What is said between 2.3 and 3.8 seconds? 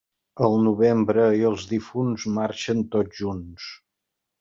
marxen tots junts.